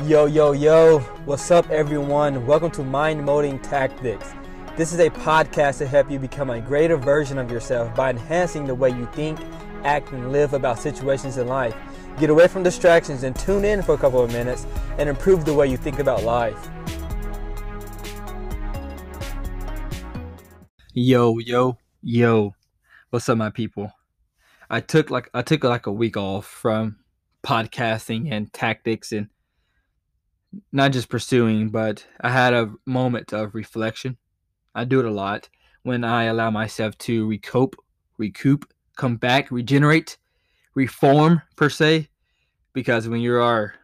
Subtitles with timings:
[0.00, 2.44] Yo, yo, yo, what's up, everyone?
[2.46, 4.32] Welcome to Mind Molding Tactics.
[4.74, 8.66] This is a podcast to help you become a greater version of yourself by enhancing
[8.66, 9.38] the way you think,
[9.84, 11.76] act, and live about situations in life.
[12.18, 14.66] Get away from distractions and tune in for a couple of minutes
[14.98, 16.68] and improve the way you think about life.
[20.94, 22.54] Yo, yo, yo,
[23.10, 23.92] what's up, my people?
[24.70, 26.96] I took like I took like a week off from
[27.44, 29.28] podcasting and tactics and
[30.72, 34.16] not just pursuing, but I had a moment of reflection.
[34.74, 35.48] I do it a lot
[35.82, 37.76] when I allow myself to recoup,
[38.18, 40.18] recoup, come back, regenerate,
[40.74, 42.08] reform per se.
[42.72, 43.74] Because when you are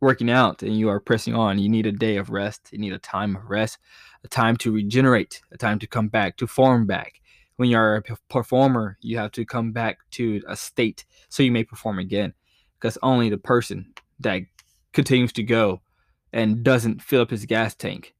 [0.00, 2.68] working out and you are pressing on, you need a day of rest.
[2.72, 3.78] You need a time of rest,
[4.24, 7.20] a time to regenerate, a time to come back, to form back.
[7.56, 11.64] When you're a performer, you have to come back to a state so you may
[11.64, 12.34] perform again.
[12.78, 14.42] Because only the person that
[14.92, 15.80] continues to go
[16.32, 18.14] and doesn't fill up his gas tank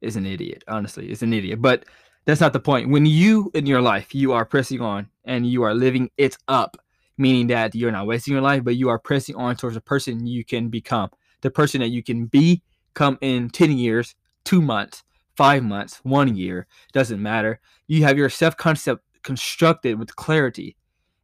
[0.00, 0.64] is an idiot.
[0.68, 1.60] Honestly, is an idiot.
[1.62, 1.84] But
[2.24, 2.90] that's not the point.
[2.90, 6.76] When you in your life you are pressing on and you are living it up,
[7.18, 10.26] meaning that you're not wasting your life, but you are pressing on towards the person
[10.26, 11.10] you can become,
[11.42, 12.62] the person that you can be
[12.94, 15.02] come in 10 years, two months,
[15.36, 17.60] five months, one year, doesn't matter.
[17.86, 20.76] You have your self concept constructed with clarity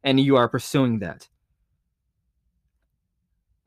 [0.03, 1.29] and you are pursuing that.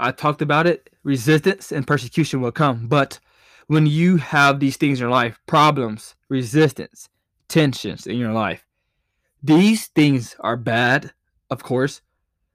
[0.04, 0.90] I talked about it.
[1.02, 2.86] Resistance and persecution will come.
[2.86, 3.18] But
[3.66, 7.08] when you have these things in your life problems, resistance,
[7.48, 8.64] tensions in your life
[9.44, 11.12] these things are bad,
[11.50, 12.00] of course.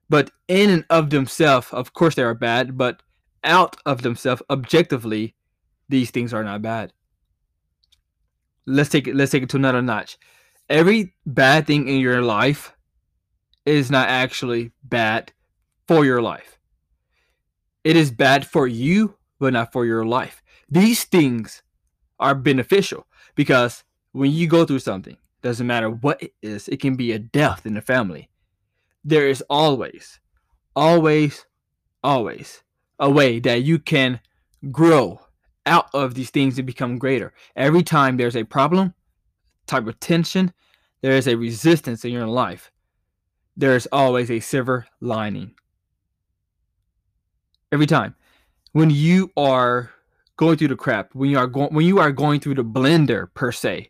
[0.09, 2.80] But in and of themselves, of course, they are bad.
[2.80, 3.03] But
[3.44, 5.36] out of themselves, objectively,
[5.88, 6.92] these things are not bad.
[8.66, 9.16] Let's take it.
[9.16, 10.17] Let's take it to another notch.
[10.67, 12.73] Every bad thing in your life
[13.66, 15.31] is not actually bad
[15.88, 16.58] for your life.
[17.90, 20.44] It is bad for you, but not for your life.
[20.70, 21.64] These things
[22.20, 26.95] are beneficial because when you go through something, doesn't matter what it is, it can
[26.95, 28.30] be a death in the family.
[29.04, 30.20] There is always,
[30.76, 31.48] always,
[32.04, 32.61] always
[32.99, 34.20] a way that you can
[34.70, 35.22] grow
[35.66, 37.33] out of these things and become greater.
[37.55, 38.94] Every time there's a problem,
[39.66, 40.54] type of tension,
[41.02, 42.72] there is a resistance in your life.
[43.58, 45.55] There is always a silver lining
[47.71, 48.15] every time.
[48.73, 49.91] When you are
[50.39, 53.27] going through the crap when you are going when you are going through the blender
[53.33, 53.89] per se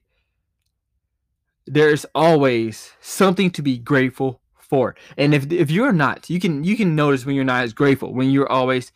[1.67, 4.95] there's always something to be grateful for.
[5.16, 8.16] And if if you're not you can you can notice when you're not as grateful
[8.16, 8.91] when you're always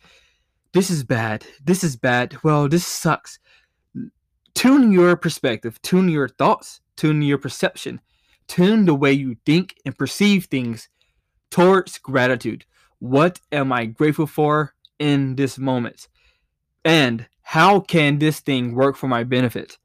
[0.72, 1.46] this is bad.
[1.64, 2.36] This is bad.
[2.42, 3.38] Well this sucks.
[4.56, 5.80] Tune your perspective.
[5.82, 6.80] Tune your thoughts.
[6.96, 8.00] Tune your perception.
[8.48, 10.88] Tune the way you think and perceive things
[11.52, 12.64] towards gratitude
[13.04, 16.08] what am I grateful for in this moment?
[16.86, 19.76] And how can this thing work for my benefit?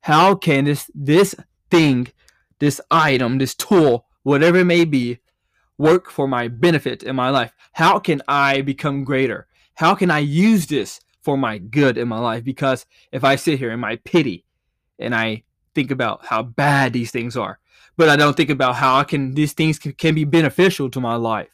[0.00, 1.36] How can this this
[1.70, 2.08] thing,
[2.58, 5.20] this item, this tool, whatever it may be,
[5.78, 7.52] work for my benefit in my life?
[7.74, 9.46] How can I become greater?
[9.74, 12.42] How can I use this for my good in my life?
[12.42, 14.46] Because if I sit here in my pity
[14.98, 15.44] and I
[15.76, 17.60] think about how bad these things are,
[17.96, 21.00] but I don't think about how I can these things can, can be beneficial to
[21.00, 21.53] my life,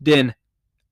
[0.00, 0.34] then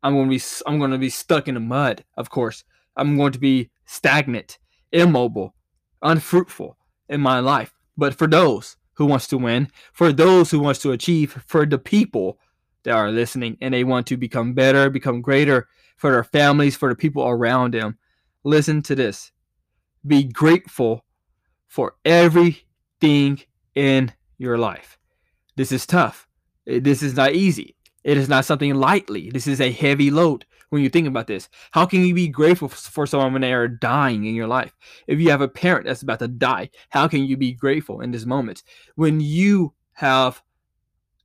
[0.02, 2.04] I'm going to be I'm going to be stuck in the mud.
[2.16, 2.64] Of course,
[2.96, 4.58] I'm going to be stagnant,
[4.92, 5.54] immobile,
[6.02, 6.76] unfruitful
[7.08, 7.72] in my life.
[7.96, 11.78] But for those who wants to win, for those who wants to achieve, for the
[11.78, 12.38] people
[12.84, 16.88] that are listening and they want to become better, become greater for their families, for
[16.88, 17.98] the people around them,
[18.44, 19.32] listen to this.
[20.06, 21.04] Be grateful
[21.66, 23.40] for everything
[23.75, 24.98] in your life.
[25.56, 26.28] This is tough.
[26.66, 27.75] This is not easy.
[28.08, 29.28] It is not something lightly.
[29.28, 31.50] This is a heavy load when you think about this.
[31.72, 34.74] How can you be grateful for someone when they are dying in your life?
[35.06, 38.10] If you have a parent that's about to die, how can you be grateful in
[38.10, 38.62] this moment?
[38.94, 40.42] When you have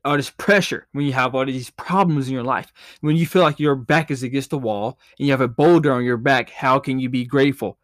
[0.03, 3.43] all this pressure, when you have all these problems in your life, when you feel
[3.43, 6.49] like your back is against the wall and you have a boulder on your back,
[6.49, 7.77] how can you be grateful?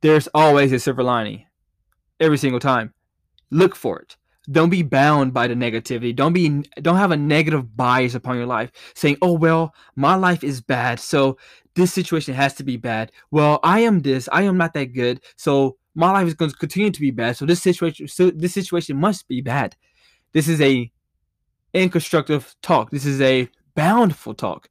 [0.00, 1.46] There's always a silver lining
[2.20, 2.94] every single time.
[3.50, 4.16] Look for it
[4.50, 6.14] don't be bound by the negativity.
[6.14, 10.42] Don't be don't have a negative bias upon your life saying oh well my life
[10.42, 11.38] is bad so
[11.74, 13.12] this situation has to be bad.
[13.30, 16.56] Well i am this i am not that good so my life is going to
[16.56, 19.76] continue to be bad so this situation so this situation must be bad.
[20.32, 20.90] This is a
[21.72, 22.90] inconstructive talk.
[22.90, 24.68] This is a bountiful talk.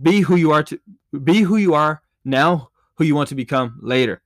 [0.00, 0.78] Be who you are to
[1.22, 4.22] be who you are now who you want to become later.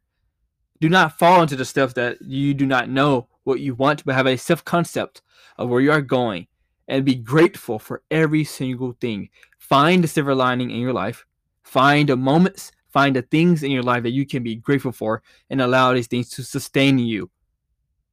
[0.81, 4.14] Do not fall into the stuff that you do not know what you want, but
[4.14, 5.23] have a self concept
[5.58, 6.47] of where you are going
[6.88, 9.29] and be grateful for every single thing.
[9.58, 11.26] Find the silver lining in your life.
[11.62, 15.23] Find the moments, Find the things in your life that you can be grateful for
[15.49, 17.31] and allow these things to sustain you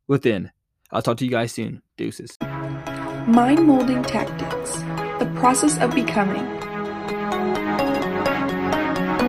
[0.07, 0.51] within.
[0.91, 1.81] I'll talk to you guys soon.
[1.97, 2.37] Deuces.
[3.27, 4.77] Mind molding tactics.
[5.19, 6.56] The process of becoming